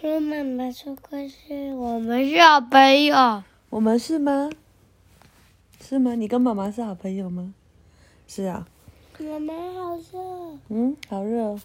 [0.00, 3.42] 听妈妈说故事，我们是好朋友。
[3.68, 4.48] 我们是吗？
[5.78, 6.14] 是吗？
[6.14, 7.52] 你跟妈妈是好朋友吗？
[8.26, 8.66] 是啊。
[9.18, 10.58] 妈妈好热。
[10.70, 11.60] 嗯，好热。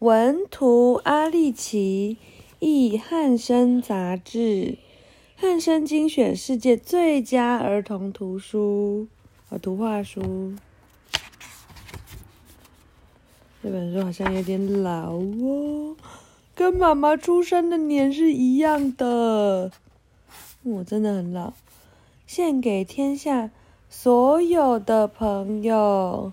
[0.00, 2.16] 文图阿丽奇，
[2.58, 4.78] 译汉生杂志，
[5.36, 9.06] 汉生精选世界最佳儿童图书
[9.48, 10.56] 和图画书。
[13.62, 15.96] 这本书好像有点老哦，
[16.54, 19.70] 跟妈妈出生的年是一样的。
[20.62, 21.52] 我真的很老。
[22.26, 23.50] 献给天下
[23.90, 26.32] 所有的朋友。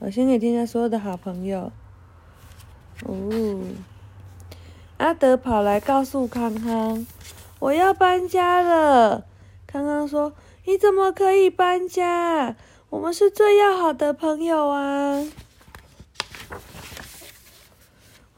[0.00, 1.72] 我先给天下所有的好朋友。
[3.04, 3.60] 哦，
[4.96, 7.06] 阿德跑来告诉康康
[7.60, 9.24] ：“我要搬家了。”
[9.66, 10.32] 康康说
[10.66, 12.56] ：“你怎么可以搬家？
[12.90, 15.24] 我们是最要好的朋友啊！”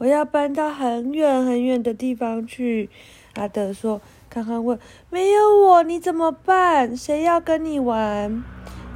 [0.01, 2.89] 我要搬到很远很远的地方去。
[3.35, 4.79] 阿德说：“康康问，
[5.11, 6.97] 没有我你怎么办？
[6.97, 8.43] 谁要跟你玩？”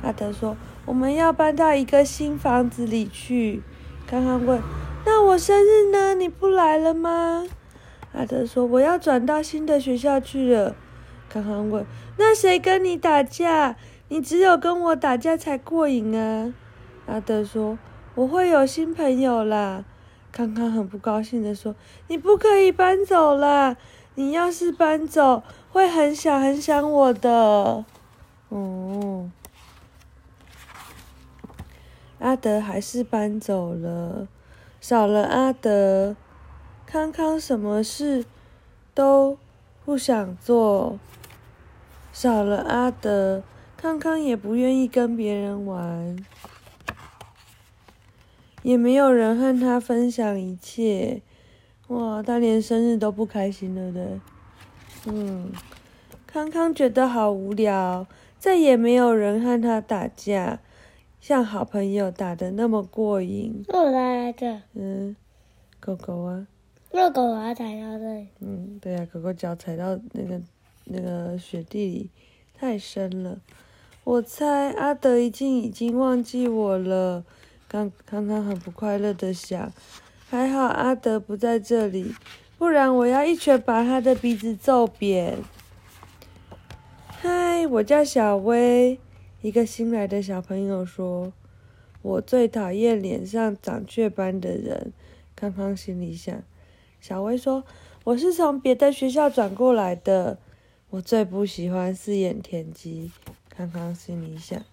[0.02, 0.57] 阿德说。
[0.88, 3.61] 我们要搬到一个新房子里去。
[4.07, 4.59] 康康问
[5.05, 6.16] ：“那我生日呢？
[6.16, 7.45] 你不来了吗？”
[8.13, 10.75] 阿德说：“我要转到新的学校去了。”
[11.29, 11.85] 康康问
[12.17, 13.75] ：“那谁跟你打架？
[14.09, 16.53] 你只有跟我打架才过瘾啊！”
[17.05, 17.79] 阿德说
[18.13, 19.83] ：“我会有新朋友啦。”
[20.36, 21.73] 康康很不高兴的说
[22.09, 23.78] ：“你不可以搬走啦！
[24.16, 25.41] 你要是搬走，
[25.72, 27.86] 会很想很想我的。”
[28.50, 29.31] 哦。
[32.19, 34.28] 阿德还是搬走了，
[34.81, 36.17] 少了阿德，
[36.86, 38.25] 康康什么事
[38.94, 39.38] 都
[39.86, 41.00] 不想做。
[42.11, 43.41] 少了阿德，
[43.78, 46.17] 康康也不愿意跟别人玩，
[48.66, 51.21] 也没有人和他分享一切。
[51.89, 54.19] 哇，他连生日都不开心了的。
[55.05, 55.52] 嗯，
[56.25, 58.07] 康康觉得好无聊，
[58.39, 60.57] 再也没有人和他打架。
[61.22, 63.63] 像好朋友打的那么过瘾。
[63.72, 64.63] 又来的。
[64.73, 65.16] 嗯，
[65.79, 66.47] 狗狗啊。
[66.91, 68.29] 那狗啊，踩到这里。
[68.39, 70.41] 嗯，对啊，狗狗脚踩到那个
[70.85, 72.09] 那个雪地里，
[72.57, 73.39] 太深了。
[74.03, 77.23] 我猜阿德已经已经忘记我了。
[77.67, 79.71] 刚刚刚很不快乐的想，
[80.29, 82.15] 还好阿德不在这里，
[82.57, 85.37] 不然我要一拳把他的鼻子揍扁。
[87.07, 88.99] 嗨，我叫小薇。
[89.41, 91.33] 一个新来的小朋友说
[92.01, 94.93] ：“我最讨厌脸上长雀斑的人。”
[95.35, 96.41] 康康心里想。
[96.99, 97.63] 小薇说
[98.05, 100.39] ：“我是从别的学校转过来的。”
[100.91, 103.11] 我最不喜欢四眼田鸡。
[103.49, 104.63] 康康心里想。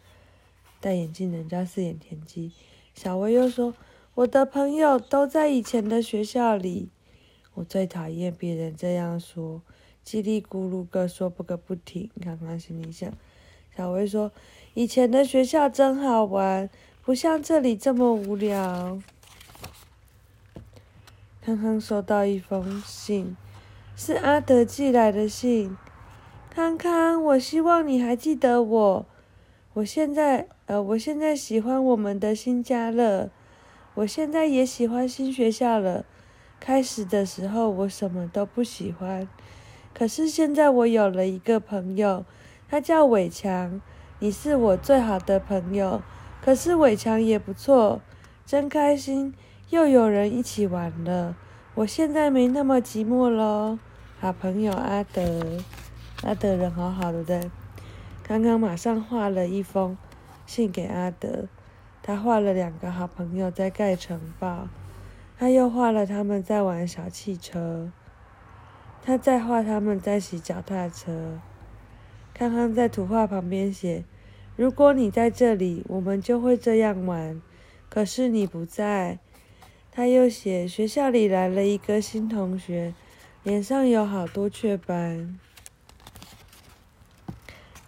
[0.80, 2.52] 戴眼镜人家四眼田鸡。
[2.94, 3.74] 小薇又说
[4.14, 6.88] ：“我的朋友都在以前的学校里。”
[7.54, 9.62] 我最讨厌别人这样说。
[10.04, 12.10] 叽里咕噜个说不个不停。
[12.22, 13.12] 康康心里想。
[13.76, 14.32] 小薇说。
[14.74, 16.70] 以前的学校真好玩，
[17.04, 18.98] 不像这里这么无聊。
[21.42, 23.36] 康康收到一封信，
[23.94, 25.76] 是阿德寄来的信。
[26.48, 29.06] 康康，我希望你还记得我。
[29.74, 33.30] 我现在，呃，我现在喜欢我们的新家了。
[33.94, 36.04] 我现在也喜欢新学校了。
[36.60, 39.26] 开始的时候我什么都不喜欢，
[39.94, 42.24] 可是现在我有了一个朋友，
[42.68, 43.80] 他叫伟强。
[44.18, 46.02] 你是我最好的朋友，
[46.44, 48.02] 可是伟强也不错，
[48.44, 49.32] 真开心，
[49.70, 51.34] 又有人一起玩了。
[51.74, 53.78] 我现在没那么寂寞喽。
[54.20, 55.22] 好朋友阿德，
[56.22, 57.50] 阿德人好好的？
[58.32, 59.94] 刚刚马上画了一封
[60.46, 61.48] 信给阿德，
[62.02, 64.68] 他画了两个好朋友在盖城堡，
[65.38, 67.92] 他又画了他们在玩小汽车，
[69.02, 71.38] 他再画他们在骑脚踏车。
[72.32, 74.02] 康康在图画旁边写。
[74.56, 77.42] 如果你在这里，我们就会这样玩。
[77.90, 79.18] 可是你不在。
[79.90, 82.94] 他又写，学校里来了一个新同学，
[83.42, 85.38] 脸上有好多雀斑。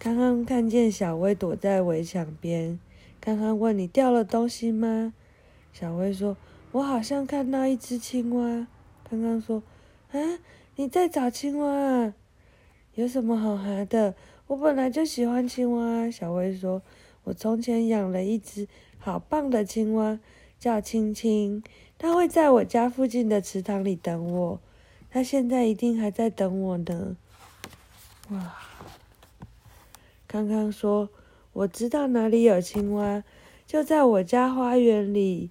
[0.05, 2.79] 刚刚看见小薇躲在围墙边，
[3.19, 5.15] 刚刚问你掉了东西吗？
[5.73, 6.37] 小薇说
[6.73, 8.67] ：“我好像看到一只青蛙。”
[9.09, 9.63] 刚刚说
[10.13, 10.19] ：“啊，
[10.75, 12.13] 你在找青蛙啊？
[12.93, 14.13] 有什么好玩的？”
[14.45, 16.83] 我本来就喜欢青蛙，小薇说
[17.25, 18.67] ：“我从前养了一只
[18.99, 20.19] 好棒的青蛙，
[20.59, 21.63] 叫青青，
[21.97, 24.59] 它会在我家附近的池塘里等我，
[25.09, 27.17] 它现在一定还在等我呢。”
[28.29, 28.53] 哇！
[30.35, 31.07] 康康说
[31.53, 33.23] ：“我知道哪里有青蛙，
[33.65, 35.49] 就在我家花园里。”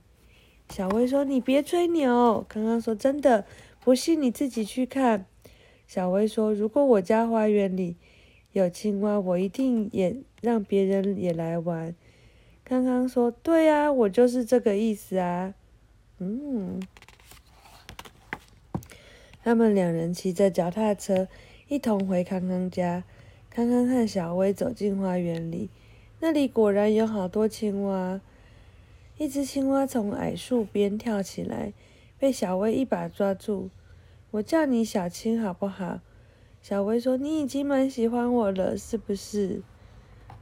[0.69, 3.47] 小薇说：“你别吹牛。”康康说：“真的，
[3.81, 5.25] 不信你自己去看。”
[5.89, 7.97] 小薇说：“如果我家花园里
[8.53, 11.95] 有青蛙，我一定也让别人也来玩。”
[12.63, 15.55] 康康说：“对啊，我就是这个意思啊。”
[16.21, 16.79] 嗯，
[19.43, 21.27] 他们两人骑着脚踏车
[21.69, 23.03] 一同回康康家。
[23.55, 25.71] 康康和小薇走进花园里，
[26.19, 28.21] 那里果然有好多青蛙。
[29.17, 31.73] 一只青蛙从矮树边跳起来，
[32.19, 33.71] 被小薇一把抓住。
[34.33, 36.01] 我叫你小青好不好？
[36.61, 39.63] 小薇说：“你已经蛮喜欢我了，是不是？”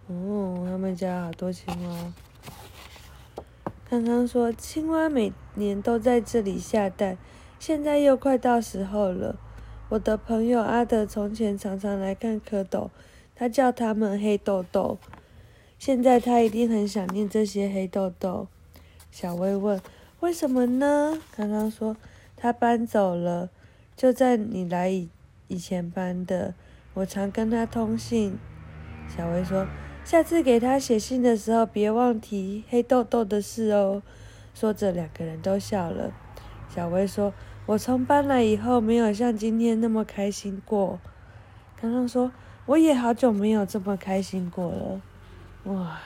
[0.08, 2.14] 哦，他们家好多青蛙。
[3.90, 7.18] 康康说：“青蛙每年都在这里下蛋，
[7.58, 9.38] 现在又快到时候了。”
[9.92, 12.88] 我的朋友阿德从前常常来看蝌蚪，
[13.34, 14.96] 他叫他们黑豆豆。
[15.78, 18.48] 现在他一定很想念这些黑豆豆。
[19.10, 19.78] 小薇问
[20.20, 21.94] ：“为什么呢？”康康说
[22.38, 23.50] ：“他搬走了，
[23.94, 25.10] 就在你来以
[25.48, 26.54] 以前搬的。
[26.94, 28.38] 我常跟他通信。”
[29.14, 29.66] 小薇说
[30.06, 34.02] ：“下次给他写信的时候，别忘提黑豆豆的事哦。”
[34.56, 36.14] 说着，两个人都笑了。
[36.74, 37.34] 小薇说
[37.66, 40.98] ：“我从搬来以后，没有像今天那么开心过。”
[41.80, 42.32] 刚刚说
[42.66, 45.00] ：“我也好久没有这么开心过了。”
[45.64, 45.98] 哇！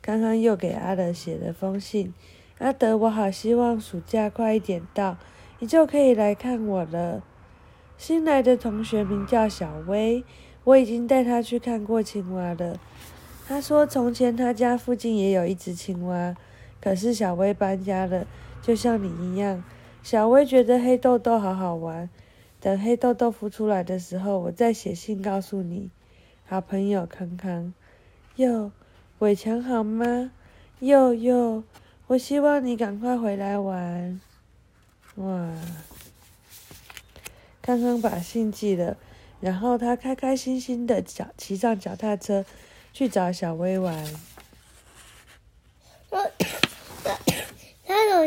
[0.00, 2.12] 刚刚又给阿德写了封信，
[2.58, 5.16] 阿德，我好希望暑假快一点到，
[5.60, 7.22] 你就可以来看我了。
[7.96, 10.24] 新来的同学名叫小薇，
[10.64, 12.78] 我已经带他去看过青蛙了。
[13.46, 16.34] 他说从前他家附近也有一只青蛙，
[16.84, 18.26] 可是小薇搬家了，
[18.60, 19.64] 就像你一样。
[20.02, 22.10] 小薇觉得黑豆豆好好玩，
[22.60, 25.90] 等黑豆豆孵出来的时候，我再写信告诉你。
[26.44, 27.72] 好朋友康康，
[28.36, 28.70] 哟。
[29.20, 30.32] 伟强好吗？
[30.80, 31.64] 哟哟，
[32.08, 34.20] 我希望你赶快回来玩。
[35.14, 35.54] 哇！
[37.62, 38.98] 康康把信寄了，
[39.40, 42.44] 然后他开开心心的脚骑上脚踏车
[42.92, 44.04] 去找小薇玩。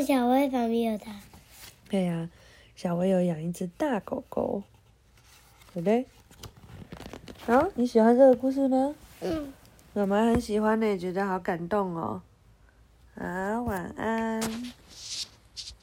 [0.02, 1.12] 小薇旁边有他。
[1.90, 2.30] 对呀，
[2.76, 4.64] 小薇有养一只大狗狗，
[5.74, 6.06] 对不对？
[7.46, 8.94] 好，你喜欢这个故事吗？
[9.22, 9.54] 嗯。
[9.94, 12.22] 妈妈很喜欢呢，觉得好感动哦。
[13.16, 13.24] 好，
[13.64, 14.40] 晚安。